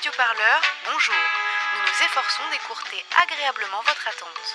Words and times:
radioparleur, 0.00 0.60
bonjour. 0.86 1.14
Nous 1.74 1.82
nous 1.84 1.98
efforçons 2.06 2.42
d'écourter 2.50 3.04
agréablement 3.20 3.82
votre 3.84 4.08
attente. 4.08 4.48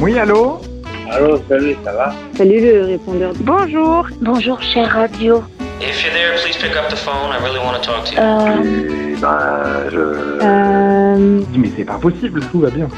Oui, 0.00 0.18
allô 0.18 0.60
Allô, 1.08 1.40
salut, 1.48 1.76
ça 1.84 1.92
va 1.92 2.12
Salut 2.36 2.60
le 2.60 2.84
répondeur. 2.84 3.32
Bonjour. 3.36 4.08
Bonjour, 4.20 4.60
cher 4.60 4.90
radio. 4.92 5.44
If 5.80 6.02
you're 6.02 6.12
there, 6.12 6.34
please 6.42 6.56
pick 6.56 6.74
up 6.76 6.88
the 6.88 6.96
phone. 6.96 7.30
I 7.32 7.38
really 7.42 7.60
want 7.60 7.80
to 7.80 7.86
talk 7.86 8.04
to 8.06 8.14
you. 8.14 8.20
Euh, 8.20 9.12
Et 9.12 9.16
ben, 9.20 9.88
je... 9.90 9.98
Euh, 10.42 11.40
dis, 11.50 11.58
mais 11.58 11.70
c'est 11.76 11.84
pas 11.84 11.98
possible, 11.98 12.40
tout 12.50 12.60
va 12.60 12.70
bien. 12.70 12.88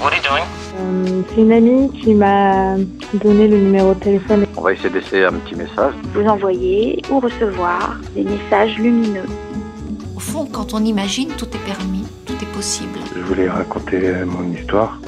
What 0.00 0.12
are 0.12 0.16
you 0.16 0.22
doing? 0.22 0.44
Euh, 0.82 1.22
c'est 1.28 1.40
une 1.40 1.52
amie 1.52 1.90
qui 1.90 2.14
m'a 2.14 2.76
donné 3.14 3.48
le 3.48 3.58
numéro 3.58 3.94
de 3.94 4.00
téléphone. 4.00 4.46
On 4.56 4.60
va 4.62 4.72
essayer 4.72 4.90
d'essayer 4.90 5.24
un 5.24 5.32
petit 5.34 5.54
message. 5.54 5.94
vous 6.14 6.26
envoyer 6.26 7.02
ou 7.10 7.20
recevoir 7.20 7.98
des 8.14 8.24
messages 8.24 8.76
lumineux. 8.78 9.26
Au 10.16 10.20
fond, 10.20 10.46
quand 10.50 10.74
on 10.74 10.84
imagine, 10.84 11.28
tout 11.30 11.46
est 11.46 11.64
permis, 11.66 12.04
tout 12.26 12.34
est 12.34 12.52
possible. 12.54 12.98
Je 13.16 13.22
voulais 13.22 13.48
raconter 13.48 14.12
mon 14.24 14.52
histoire. 14.52 14.98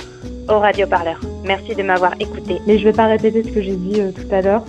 Au 0.49 0.59
radioparleur. 0.59 1.21
Merci 1.45 1.75
de 1.75 1.83
m'avoir 1.83 2.13
écouté. 2.21 2.61
Mais 2.67 2.79
je 2.79 2.85
vais 2.85 2.93
pas 2.93 3.07
répéter 3.07 3.43
ce 3.43 3.49
que 3.49 3.63
j'ai 3.63 3.77
dit 3.77 4.01
euh, 4.01 4.11
tout 4.13 4.35
à 4.35 4.43
l'heure. 4.43 4.63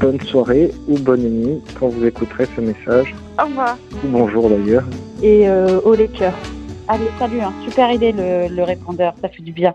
Bonne 0.00 0.20
soirée 0.22 0.70
ou 0.88 0.98
bonne 0.98 1.22
nuit 1.22 1.60
quand 1.78 1.88
vous 1.88 2.04
écouterez 2.06 2.46
ce 2.56 2.60
message. 2.60 3.14
Au 3.38 3.44
revoir. 3.46 3.76
Ou 4.04 4.08
bonjour 4.08 4.48
d'ailleurs. 4.48 4.84
Et 5.22 5.48
euh, 5.48 5.80
au 5.84 5.94
les 5.94 6.08
cœurs. 6.08 6.34
Allez, 6.88 7.08
salut, 7.18 7.40
hein. 7.40 7.52
super 7.64 7.90
idée 7.92 8.12
le, 8.12 8.48
le 8.48 8.62
répondeur, 8.64 9.14
ça 9.20 9.28
fait 9.28 9.42
du 9.42 9.52
bien. 9.52 9.74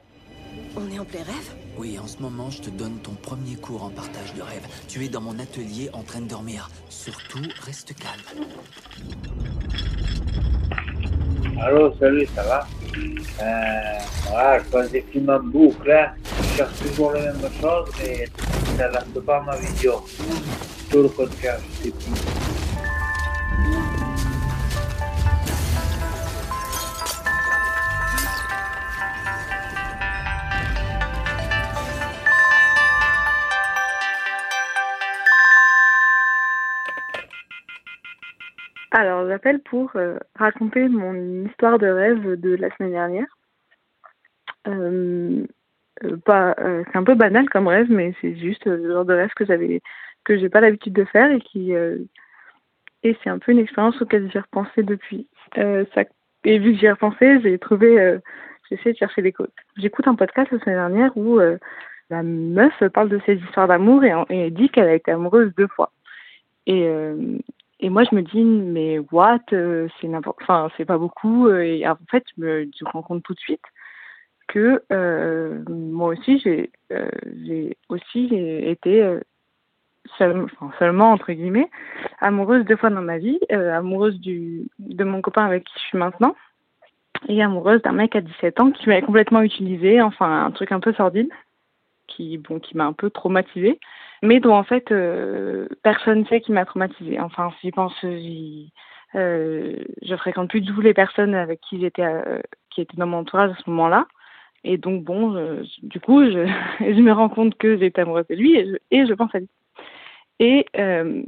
On 0.76 0.94
est 0.94 1.00
en 1.00 1.06
plein 1.06 1.24
rêve? 1.24 1.54
Oui, 1.78 1.98
en 2.04 2.08
ce 2.08 2.18
moment, 2.20 2.50
je 2.50 2.62
te 2.64 2.70
donne 2.70 2.98
ton 2.98 3.12
premier 3.14 3.56
cours 3.56 3.84
en 3.84 3.90
partage 3.90 4.34
de 4.36 4.42
rêve. 4.42 4.66
Tu 4.88 5.06
es 5.06 5.10
dans 5.10 5.22
mon 5.22 5.38
atelier 5.40 5.90
en 5.94 6.02
train 6.04 6.22
de 6.22 6.28
dormir. 6.28 6.70
Surtout, 6.90 7.42
reste 7.66 7.94
calme. 7.96 8.46
Allô, 11.62 11.94
salut, 12.00 12.28
ça 12.36 12.44
va? 12.44 12.68
Euh, 13.42 14.00
Voilà, 14.30 14.60
je 14.60 14.64
passe 14.66 14.92
des 14.92 15.02
films 15.12 15.30
en 15.30 15.40
boucle, 15.40 15.92
hein. 15.92 16.12
Je 16.42 16.58
cherche 16.58 16.78
toujours 16.80 17.14
les 17.14 17.22
mêmes 17.22 17.40
choses, 17.62 17.90
mais 18.00 18.26
ça 18.66 18.74
n'adapte 18.78 19.20
pas 19.22 19.38
à 19.38 19.42
ma 19.42 19.56
vision. 19.56 20.02
Tout 20.90 21.04
le 21.04 21.10
contraire, 21.10 21.60
je 21.80 21.84
sais 21.84 21.92
plus. 21.92 22.47
Alors, 38.92 39.28
j'appelle 39.28 39.60
pour 39.60 39.92
euh, 39.96 40.18
raconter 40.36 40.88
mon 40.88 41.46
histoire 41.46 41.78
de 41.78 41.88
rêve 41.88 42.40
de 42.40 42.56
la 42.56 42.74
semaine 42.76 42.92
dernière. 42.92 43.28
Euh, 44.68 45.46
euh, 46.04 46.84
c'est 46.86 46.98
un 46.98 47.04
peu 47.04 47.16
banal 47.16 47.50
comme 47.50 47.68
rêve, 47.68 47.88
mais 47.90 48.14
c'est 48.22 48.36
juste 48.36 48.66
le 48.66 48.92
genre 48.92 49.06
de 49.06 49.14
rêve 49.14 49.34
que 49.36 49.46
j'avais, 49.46 49.82
que 50.24 50.38
j'ai 50.38 50.50
pas 50.50 50.62
l'habitude 50.62 50.94
de 50.94 51.06
faire 51.06 51.32
et 51.32 51.42
qui, 51.42 51.72
et 51.72 53.18
c'est 53.24 53.30
un 53.30 53.40
peu 53.40 53.52
une 53.52 53.60
expérience 53.60 54.02
auquel 54.02 54.30
j'ai 54.32 54.40
repensé 54.40 54.84
depuis. 54.84 55.28
Et 55.56 56.60
vu 56.60 56.74
que 56.74 56.80
j'y 56.80 56.86
ai 56.86 56.92
repensé, 56.92 57.42
j'ai 57.42 57.58
trouvé, 57.58 58.20
j'ai 58.70 58.76
essayé 58.76 58.94
de 58.94 58.98
chercher 58.98 59.22
des 59.22 59.32
causes. 59.32 59.48
J'écoute 59.78 60.08
un 60.08 60.16
podcast 60.16 60.52
la 60.52 60.60
semaine 60.60 60.76
dernière 60.76 61.18
où 61.18 61.40
la 62.10 62.24
meuf 62.24 62.74
parle 62.94 63.10
de 63.10 63.20
ses 63.26 63.36
histoires 63.36 63.68
d'amour 63.68 64.04
et, 64.30 64.52
dit 64.52 64.70
qu'elle 64.70 64.88
a 64.88 64.94
été 64.94 65.12
amoureuse 65.12 65.52
deux 65.56 65.68
fois. 65.68 65.92
Et, 66.68 66.88
et 67.80 67.90
moi, 67.90 68.04
je 68.10 68.16
me 68.16 68.22
dis, 68.24 68.44
mais 68.44 69.00
what, 69.12 69.40
euh, 69.54 69.88
c'est 70.02 70.08
n'importe, 70.08 70.40
enfin, 70.42 70.70
c'est 70.78 70.86
pas 70.86 70.98
beaucoup. 70.98 71.48
euh, 71.48 71.62
Et 71.62 71.88
en 71.88 71.98
fait, 72.10 72.24
je 72.38 72.44
me 72.44 72.68
rends 72.86 73.04
compte 73.04 73.24
tout 73.24 73.34
de 73.34 73.40
suite 73.40 73.62
que 74.48 74.82
euh, 74.92 75.64
moi 75.70 76.10
aussi, 76.10 76.40
j'ai, 76.40 77.78
aussi 77.90 78.34
été 78.34 79.20
seulement 80.18 81.12
entre 81.12 81.34
guillemets 81.34 81.70
amoureuse 82.22 82.64
deux 82.64 82.78
fois 82.78 82.90
dans 82.90 83.02
ma 83.02 83.18
vie, 83.18 83.40
amoureuse 83.50 84.18
du 84.22 84.68
de 84.80 85.04
mon 85.04 85.22
copain 85.22 85.46
avec 85.46 85.66
qui 85.66 85.74
je 85.76 85.88
suis 85.88 85.98
maintenant 85.98 86.34
et 87.28 87.44
amoureuse 87.44 87.82
d'un 87.82 87.92
mec 87.92 88.16
à 88.16 88.22
17 88.22 88.62
ans 88.62 88.72
qui 88.72 88.88
m'avait 88.88 89.02
complètement 89.02 89.42
utilisée, 89.42 90.02
enfin 90.02 90.46
un 90.46 90.52
truc 90.52 90.72
un 90.72 90.80
peu 90.80 90.94
sordide 90.94 91.30
qui 92.08 92.38
bon 92.38 92.60
qui 92.60 92.76
m'a 92.78 92.86
un 92.86 92.94
peu 92.94 93.10
traumatisée 93.10 93.80
mais 94.24 94.40
dont 94.40 94.54
en 94.56 94.64
fait 94.64 94.92
euh, 94.92 95.68
personne 95.84 96.26
sait 96.28 96.42
qui 96.42 96.52
m'a 96.52 96.66
traumatisée. 96.66 97.20
Enfin, 97.20 97.52
j'y 97.62 97.72
pense, 97.72 97.94
j'y- 98.02 98.72
euh, 99.16 99.76
je 100.02 100.16
fréquente 100.16 100.50
plus 100.50 100.62
du 100.62 100.74
tout 100.74 100.82
les 100.82 100.94
personnes 100.94 101.36
avec 101.36 101.62
qui 101.62 101.80
j'étais, 101.80 102.04
euh, 102.04 102.42
qui 102.70 102.82
étaient 102.82 102.98
dans 102.98 103.08
mon 103.08 103.20
entourage 103.20 103.52
à 103.52 103.56
ce 103.64 103.70
moment-là. 103.70 104.08
Et 104.64 104.78
donc 104.78 105.04
bon, 105.04 105.62
du 105.84 106.00
coup, 106.00 106.24
je, 106.26 106.46
je 106.80 107.02
me 107.02 107.12
rends 107.12 107.30
compte 107.30 107.58
que 107.58 107.78
j'étais 107.78 108.02
amoureuse 108.02 108.28
de 108.28 108.36
lui 108.36 108.56
et 108.58 108.66
je, 108.68 108.76
et 108.92 109.06
je 109.08 109.14
pense 109.14 109.34
à 109.36 109.40
lui. 109.40 109.50
Et 110.40 110.66
euh, 110.78 111.24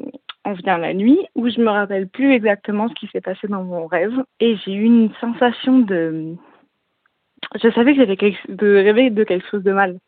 on 0.45 0.53
vient 0.53 0.77
la 0.77 0.93
nuit 0.93 1.19
où 1.35 1.49
je 1.49 1.59
me 1.61 1.69
rappelle 1.69 2.07
plus 2.09 2.33
exactement 2.33 2.87
ce 2.89 2.93
qui 2.95 3.07
s'est 3.07 3.21
passé 3.21 3.47
dans 3.47 3.63
mon 3.63 3.87
rêve 3.87 4.23
et 4.39 4.55
j'ai 4.57 4.73
eu 4.73 4.83
une 4.83 5.11
sensation 5.19 5.79
de, 5.79 6.35
je 7.61 7.69
savais 7.71 7.93
que 7.93 7.99
j'avais 7.99 8.17
quelque, 8.17 8.51
de 8.51 8.75
rêver 8.75 9.09
de 9.09 9.23
quelque 9.23 9.47
chose 9.49 9.63
de 9.63 9.71
mal. 9.71 9.99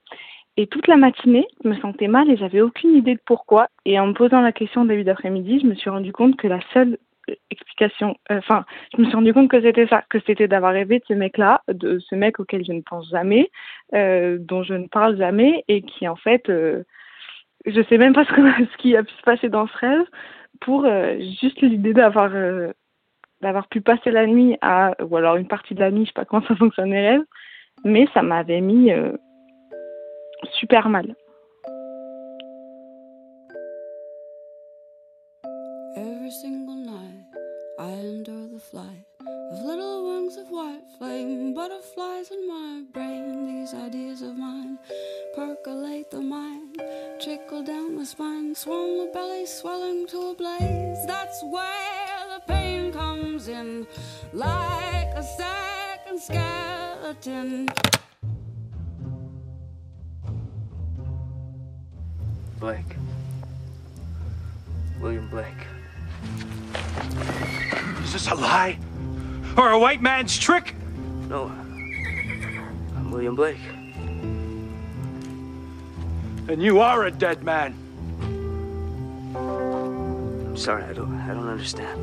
Et 0.61 0.67
toute 0.67 0.85
la 0.85 0.95
matinée, 0.95 1.47
je 1.63 1.69
me 1.69 1.75
sentais 1.77 2.07
mal 2.07 2.29
et 2.29 2.38
j'avais 2.38 2.61
aucune 2.61 2.95
idée 2.95 3.16
de 3.16 3.22
pourquoi. 3.25 3.66
Et 3.83 3.99
en 3.99 4.05
me 4.05 4.13
posant 4.13 4.41
la 4.41 4.51
question 4.51 4.83
au 4.83 4.85
début 4.85 5.03
d'après-midi, 5.03 5.59
je 5.59 5.66
me 5.66 5.73
suis 5.73 5.89
rendu 5.89 6.13
compte 6.13 6.35
que 6.35 6.45
la 6.45 6.59
seule 6.72 6.99
euh, 7.31 7.33
explication, 7.49 8.16
euh, 8.31 8.38
enfin, 8.38 8.63
je 8.95 9.01
me 9.01 9.07
suis 9.07 9.16
rendu 9.16 9.33
compte 9.33 9.50
que 9.50 9.59
c'était 9.59 9.88
ça, 9.88 10.03
que 10.11 10.19
c'était 10.27 10.47
d'avoir 10.47 10.73
rêvé 10.73 11.00
de 11.00 11.03
ce 11.07 11.16
mec-là, 11.16 11.63
de 11.67 11.97
ce 11.97 12.13
mec 12.13 12.39
auquel 12.39 12.63
je 12.63 12.73
ne 12.73 12.81
pense 12.81 13.09
jamais, 13.09 13.50
euh, 13.95 14.38
dont 14.39 14.61
je 14.61 14.75
ne 14.75 14.85
parle 14.85 15.17
jamais 15.17 15.63
et 15.67 15.81
qui 15.81 16.07
en 16.07 16.16
fait, 16.16 16.47
euh, 16.51 16.83
je 17.66 17.81
sais 17.89 17.97
même 17.97 18.13
pas 18.13 18.25
ce, 18.25 18.77
qui 18.77 18.95
a 18.95 19.01
pu 19.01 19.13
se 19.13 19.23
passer 19.23 19.50
dans 19.50 19.66
ce 19.66 19.77
rêve, 19.79 20.05
pour 20.59 20.85
juste 21.39 21.59
l'idée 21.61 21.94
d'avoir 21.94 23.67
pu 23.69 23.81
passer 23.81 24.11
la 24.11 24.27
nuit 24.27 24.59
à, 24.61 24.94
ou 25.03 25.17
alors 25.17 25.38
une 25.38 25.47
partie 25.47 25.73
de 25.73 25.79
la 25.79 25.89
nuit, 25.89 26.03
je 26.03 26.09
sais 26.09 26.13
pas 26.13 26.25
comment 26.25 26.45
ça 26.45 26.55
fonctionne 26.55 26.91
les 26.91 27.09
rêves, 27.09 27.23
mais 27.83 28.07
ça 28.13 28.21
m'avait 28.21 28.61
mis 28.61 28.91
super 30.59 30.88
mal. 30.90 31.06
Every 35.97 36.31
single 36.41 36.75
night 36.75 37.25
I 37.79 37.91
endure 37.91 38.47
the 38.47 38.59
flight 38.59 39.06
of 39.19 39.62
little 39.66 40.07
wings 40.07 40.38
of 40.38 40.47
white 40.50 40.84
flame, 40.97 41.53
butterflies 41.53 42.31
in 42.31 42.47
my 42.47 42.84
brain. 42.94 43.47
These 43.47 43.74
ideas 43.74 44.22
of 44.22 44.38
mine 44.38 44.80
percolate 45.35 46.09
the 46.09 46.22
mind, 46.22 46.81
trickle 47.22 47.63
down 47.63 47.96
the 47.97 48.06
spine, 48.06 48.56
swell 48.56 49.06
the 49.06 49.12
belly, 49.13 49.46
swelling 49.46 50.07
to 50.07 50.31
a 50.31 50.35
blaze. 50.35 51.06
That's 51.06 51.44
where 51.44 52.24
the 52.34 52.41
pain 52.47 52.91
comes 52.91 53.47
in, 53.47 53.88
like 54.34 55.12
a 55.16 55.24
second 55.24 56.19
skeleton. 56.22 57.68
Blake. 62.61 62.95
William 64.99 65.27
Blake. 65.29 65.47
Is 68.03 68.13
this 68.13 68.27
a 68.27 68.35
lie? 68.35 68.77
Or 69.57 69.72
a 69.72 69.79
white 69.79 70.03
man's 70.03 70.38
trick? 70.38 70.75
No. 71.27 71.45
I'm 72.95 73.09
William 73.09 73.35
Blake. 73.35 73.57
And 76.47 76.61
you 76.61 76.81
are 76.81 77.05
a 77.05 77.11
dead 77.11 77.44
man. 77.44 77.73
I'm 79.33 80.56
sorry, 80.56 80.83
I 80.83 80.94
don't 80.94 81.19
I 81.21 81.33
don't 81.33 81.50
understand. 81.50 82.00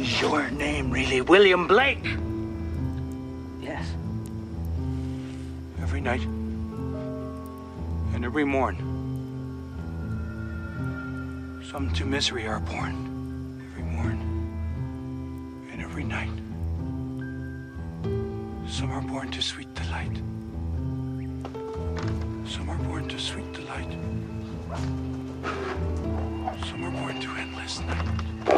Is 0.00 0.20
your 0.20 0.50
name 0.50 0.90
really 0.90 1.20
William 1.20 1.68
Blake? 1.68 2.04
Yes. 3.60 3.86
Every 5.80 6.00
night 6.00 6.26
and 8.22 8.26
every 8.28 8.44
morn, 8.44 8.76
some 11.68 11.92
to 11.92 12.04
misery 12.04 12.46
are 12.46 12.60
born. 12.60 12.94
Every 13.72 13.82
morn 13.82 14.20
and 15.72 15.82
every 15.82 16.04
night. 16.04 16.30
Some 18.70 18.92
are 18.92 19.00
born 19.00 19.32
to 19.32 19.42
sweet 19.42 19.74
delight. 19.74 20.16
Some 22.46 22.70
are 22.70 22.78
born 22.84 23.08
to 23.08 23.18
sweet 23.18 23.52
delight. 23.54 23.90
Some 26.70 26.84
are 26.84 26.92
born 26.92 27.20
to 27.20 27.30
endless 27.30 27.80
night. 27.80 28.51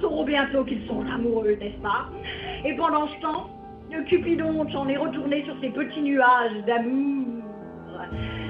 Sauront 0.00 0.24
bientôt 0.24 0.64
qu'ils 0.64 0.86
sont 0.86 1.04
amoureux, 1.06 1.56
n'est-ce 1.60 1.80
pas? 1.82 2.08
Et 2.64 2.74
pendant 2.74 3.08
ce 3.08 3.20
temps, 3.20 3.50
le 3.90 4.02
Cupidon 4.04 4.68
s'en 4.70 4.88
est 4.88 4.96
retourné 4.96 5.44
sur 5.44 5.54
ses 5.60 5.70
petits 5.70 6.02
nuages 6.02 6.64
d'amour, 6.66 7.42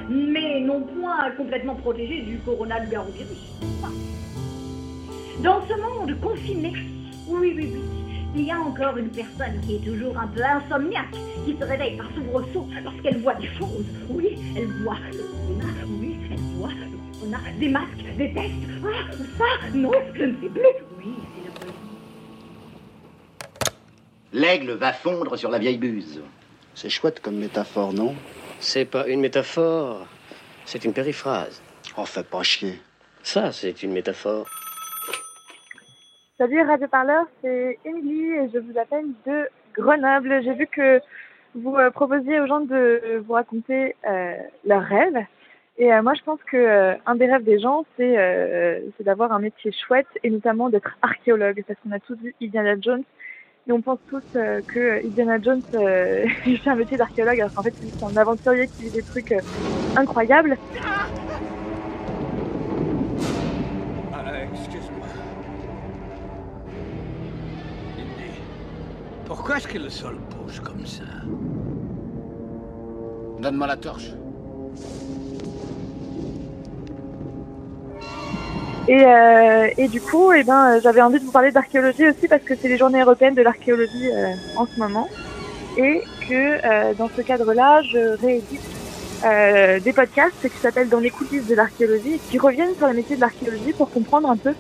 mais 0.08 0.60
non 0.60 0.82
point 0.82 1.31
complètement 1.37 1.76
protégés 1.76 2.22
du 2.22 2.38
coronavirus. 2.38 3.60
Dans 5.42 5.62
ce 5.66 5.75
monde 5.81 6.20
confiné, 6.20 6.72
oui, 7.26 7.54
oui, 7.56 7.70
oui, 7.72 7.81
il 8.37 8.44
y 8.44 8.50
a 8.50 8.60
encore 8.60 8.96
une 8.98 9.08
personne 9.08 9.60
qui 9.66 9.76
est 9.76 9.84
toujours 9.84 10.19
un 10.19 10.26
peu 10.26 10.42
insomniaque, 10.42 11.16
qui 11.46 11.56
se 11.56 11.64
réveille 11.64 11.96
par 11.96 12.10
soubresaut 12.14 12.69
lorsqu'elle 12.84 13.19
voit 13.19 13.34
des 13.34 13.48
choses. 13.48 13.87
Oui, 14.10 14.38
elle 14.56 14.66
voit 14.84 14.98
le 15.12 15.25
oui, 16.00 16.16
elle 16.31 16.38
voit 16.58 16.69
le 16.69 17.19
corona, 17.19 17.38
des 17.58 17.69
masques, 17.69 18.04
des 18.19 18.32
tests. 18.32 18.52
Ah, 18.84 19.10
ça, 19.38 19.69
non, 19.75 19.92
je 20.14 20.25
ne 20.25 20.34
sais 20.40 20.48
plus. 20.48 20.89
Oui, 21.02 21.14
c'est 21.35 21.44
la 21.44 21.50
police. 21.58 21.75
L'aigle 24.32 24.73
va 24.73 24.93
fondre 24.93 25.37
sur 25.37 25.50
la 25.50 25.58
vieille 25.58 25.79
buse. 25.79 26.23
C'est 26.75 26.91
chouette 26.91 27.20
comme 27.20 27.37
métaphore, 27.37 27.94
non? 27.94 28.14
C'est 28.58 28.85
pas 28.85 29.06
une 29.08 29.20
métaphore, 29.20 30.06
c'est 30.67 30.85
une 30.85 30.93
périphrase. 30.93 31.62
Oh, 31.97 32.05
fais 32.05 32.23
pas 32.23 32.43
chier. 32.43 32.79
Ça, 33.23 33.50
c'est 33.50 33.82
une 33.82 33.93
métaphore. 33.93 34.47
Salut 36.37 36.61
Radio 36.62 36.87
Parleur, 36.88 37.25
c'est 37.43 37.79
Émilie 37.85 38.32
et 38.32 38.50
je 38.52 38.58
vous 38.58 38.79
appelle 38.79 39.06
de 39.26 39.49
Grenoble. 39.75 40.43
J'ai 40.43 40.55
vu 40.55 40.67
que 40.67 41.00
vous 41.55 41.76
euh, 41.76 41.91
proposiez 41.91 42.41
aux 42.41 42.47
gens 42.47 42.61
de 42.61 43.23
vous 43.26 43.32
raconter 43.32 43.97
euh, 44.06 44.35
leurs 44.67 44.85
rêves. 44.85 45.25
Et 45.80 45.90
euh, 45.90 46.02
moi, 46.02 46.12
je 46.12 46.22
pense 46.22 46.38
que 46.44 46.58
euh, 46.58 46.94
un 47.06 47.14
des 47.14 47.24
rêves 47.24 47.42
des 47.42 47.58
gens, 47.58 47.86
c'est 47.96 48.18
euh, 48.18 48.80
c'est 48.96 49.04
d'avoir 49.04 49.32
un 49.32 49.38
métier 49.38 49.72
chouette 49.72 50.06
et 50.22 50.28
notamment 50.28 50.68
d'être 50.68 50.98
archéologue. 51.00 51.64
Parce 51.66 51.80
qu'on 51.80 51.90
a 51.90 51.98
tous 51.98 52.16
vu 52.16 52.34
Indiana 52.42 52.74
Jones 52.78 53.02
et 53.66 53.72
on 53.72 53.80
pense 53.80 53.98
tous 54.10 54.22
euh, 54.36 54.60
que 54.60 55.02
Indiana 55.06 55.40
Jones 55.40 55.62
euh, 55.74 56.26
il 56.46 56.58
fait 56.58 56.68
un 56.68 56.74
métier 56.74 56.98
d'archéologue 56.98 57.40
alors 57.40 57.54
qu'en 57.54 57.62
fait 57.62 57.72
c'est 57.74 58.04
un 58.04 58.14
aventurier 58.14 58.68
qui 58.68 58.84
vit 58.84 58.90
des 58.90 59.02
trucs 59.02 59.32
euh, 59.32 59.40
incroyables. 59.96 60.58
Euh, 64.12 64.44
Excuse-moi. 64.52 65.06
Indy, 67.98 68.40
pourquoi 69.24 69.56
est-ce 69.56 69.68
que 69.68 69.78
le 69.78 69.88
sol 69.88 70.18
bouge 70.30 70.60
comme 70.60 70.84
ça? 70.84 71.04
Donne-moi 73.40 73.66
la 73.66 73.76
torche. 73.76 74.12
Et, 78.88 79.04
euh, 79.04 79.68
et 79.76 79.88
du 79.88 80.00
coup, 80.00 80.32
eh 80.32 80.42
ben, 80.42 80.80
j'avais 80.82 81.02
envie 81.02 81.20
de 81.20 81.24
vous 81.24 81.32
parler 81.32 81.52
d'archéologie 81.52 82.08
aussi 82.08 82.26
parce 82.28 82.42
que 82.42 82.54
c'est 82.56 82.68
les 82.68 82.78
journées 82.78 83.02
européennes 83.02 83.34
de 83.34 83.42
l'archéologie 83.42 84.10
euh, 84.10 84.32
en 84.56 84.66
ce 84.66 84.78
moment. 84.78 85.08
Et 85.76 86.02
que 86.28 86.34
euh, 86.64 86.94
dans 86.94 87.08
ce 87.16 87.22
cadre-là, 87.22 87.82
je 87.82 88.20
réédite 88.20 88.60
euh, 89.24 89.78
des 89.80 89.92
podcasts 89.92 90.42
qui 90.42 90.56
s'appellent 90.58 90.88
Dans 90.88 90.98
les 90.98 91.10
coulisses 91.10 91.46
de 91.46 91.54
l'archéologie 91.54 92.18
qui 92.30 92.38
reviennent 92.38 92.74
sur 92.76 92.88
le 92.88 92.94
métier 92.94 93.16
de 93.16 93.20
l'archéologie 93.20 93.72
pour 93.72 93.90
comprendre 93.90 94.30
un 94.30 94.36
peu 94.36 94.54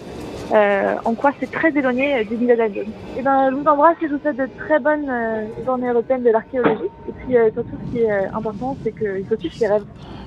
euh, 0.52 0.96
en 1.04 1.14
quoi 1.14 1.30
c'est 1.38 1.50
très 1.50 1.70
éloigné 1.70 2.14
euh, 2.14 2.24
d'Indiana 2.24 2.66
Jones. 2.72 2.92
Et 3.16 3.22
ben, 3.22 3.50
je 3.50 3.56
vous 3.56 3.66
embrasse 3.66 3.96
et 4.02 4.08
je 4.08 4.14
vous 4.14 4.20
souhaite 4.20 4.36
de 4.36 4.48
très 4.58 4.80
bonnes 4.80 5.08
euh, 5.08 5.46
journées 5.64 5.88
européennes 5.88 6.24
de 6.24 6.30
l'archéologie. 6.30 6.90
Et 7.08 7.12
puis 7.12 7.36
surtout, 7.54 7.76
ce 7.86 7.92
qui 7.92 7.98
est 8.02 8.26
important, 8.34 8.76
c'est 8.82 8.92
qu'il 8.92 9.24
faut 9.28 9.36
suivre 9.36 9.54
ses 9.54 9.68
rêves. 9.68 9.84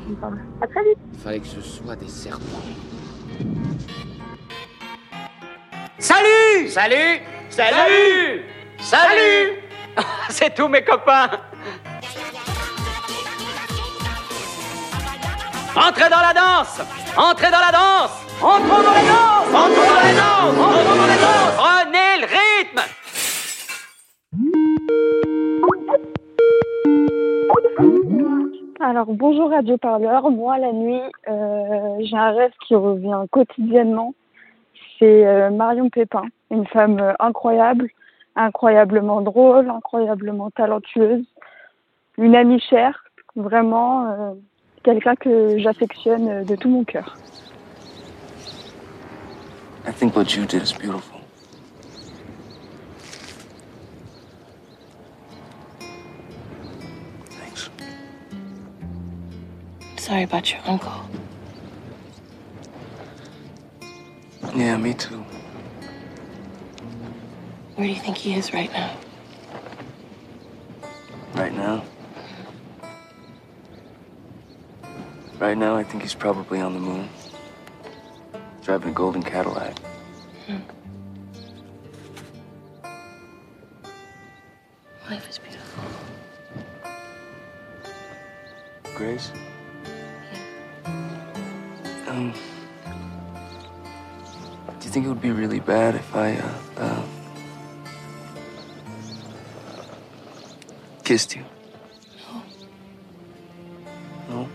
il. 0.09 0.15
À 0.61 0.67
très 0.67 0.83
vite. 0.83 0.97
Fallait 1.17 1.39
que 1.39 1.47
ce 1.47 1.61
soit 1.61 1.95
des 1.95 2.07
serpents. 2.07 2.63
Salut! 6.03 6.67
Salut! 6.67 7.21
Salut! 7.50 8.44
Salut! 8.77 9.53
C'est 10.29 10.53
tous 10.53 10.67
mes 10.67 10.81
copains! 10.83 11.29
Entrez 15.73 16.09
dans 16.09 16.19
la 16.19 16.33
danse! 16.33 16.81
Entrez 17.15 17.50
dans 17.50 17.59
la 17.59 17.71
danse! 17.71 18.11
Entrons 18.41 18.83
dans 18.83 18.91
la 18.91 19.05
danse! 19.13 19.47
Entrons 19.47 19.69
dans 19.69 19.95
la 19.95 20.11
danse! 20.19 20.57
Entrons 20.59 20.95
dans 21.00 21.07
la 21.07 21.15
danse! 21.23 21.55
Prenez 21.55 22.11
le 22.19 22.27
rythme! 22.27 22.81
Alors 28.81 29.07
bonjour 29.07 29.51
Radio 29.51 29.77
Parleur, 29.77 30.29
moi 30.29 30.57
la 30.57 30.73
nuit 30.73 31.00
euh, 31.29 31.95
j'ai 32.01 32.17
un 32.17 32.31
rêve 32.31 32.51
qui 32.67 32.75
revient 32.75 33.23
quotidiennement. 33.31 34.13
C'est 35.03 35.27
euh, 35.27 35.50
Marion 35.50 35.89
Pépin, 35.89 36.23
une 36.50 36.65
femme 36.65 36.97
euh, 36.97 37.11
incroyable, 37.19 37.89
incroyablement 38.38 39.19
drôle, 39.19 39.69
incroyablement 39.69 40.50
talentueuse, 40.51 41.25
une 42.17 42.38
amie 42.38 42.61
chère, 42.61 43.03
vraiment 43.35 44.07
euh, 44.07 44.33
quelqu'un 44.81 45.15
que 45.15 45.57
j'affectionne 45.57 46.29
euh, 46.29 46.44
de 46.45 46.55
tout 46.55 46.69
mon 46.69 46.85
cœur. 46.85 47.17
I 49.85 49.91
think 49.91 50.15
what 50.15 50.38
you 50.38 50.45
did 50.45 50.63
is 50.63 50.71
beautiful. 50.71 51.19
Thanks. 57.29 57.69
Sorry 59.97 60.23
about 60.23 60.50
your 60.50 60.61
uncle. 60.65 61.12
Yeah, 64.55 64.77
me 64.77 64.94
too. 64.94 65.25
Where 67.75 67.88
do 67.88 67.91
you 67.91 68.00
think 68.00 68.17
he 68.17 68.35
is 68.35 68.53
right 68.53 68.71
now? 68.71 68.95
Right 71.33 71.53
now? 71.53 71.83
Right 75.39 75.57
now, 75.57 75.75
I 75.75 75.83
think 75.83 76.03
he's 76.03 76.13
probably 76.13 76.59
on 76.59 76.73
the 76.73 76.79
moon. 76.79 77.09
Driving 78.61 78.89
a 78.89 78.94
golden 78.94 79.23
Cadillac. 79.23 79.79
Hmm. 80.45 80.59
Life 85.09 85.29
is 85.29 85.39
beautiful. 85.39 85.83
Grace? 88.95 89.31
Think 94.93 95.07
it 95.07 95.09
would 95.09 95.23
be 95.23 95.31
really 95.31 95.59
bad 95.59 95.95
if 95.95 96.15
I, 96.15 96.35
uh, 96.35 96.53
uh, 96.77 97.03
kissed 101.03 101.35
you? 101.35 101.43
No? 104.29 104.47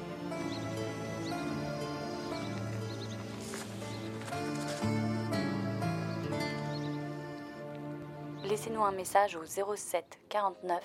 Laissez-nous 8.44 8.84
un 8.84 8.92
message 8.92 9.34
au 9.34 9.44
07 9.44 10.20
49 10.28 10.80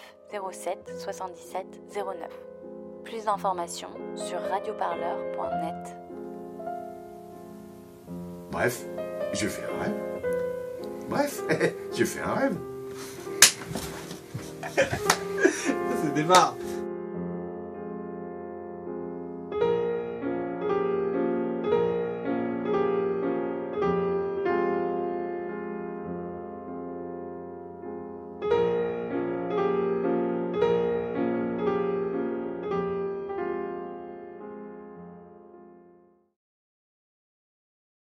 07 0.51 0.79
77 0.97 1.79
09. 1.93 2.15
Plus 3.03 3.25
d'informations 3.25 3.91
sur 4.15 4.39
radioparleur.net. 4.49 5.95
Bref, 8.49 8.87
je 9.33 9.47
fais 9.47 9.63
un 9.63 9.83
rêve. 9.83 9.93
Bref, 11.09 11.41
je 11.97 12.05
fais 12.05 12.21
un 12.21 12.33
rêve. 12.33 12.55
Ça 14.75 16.09
démarre. 16.15 16.55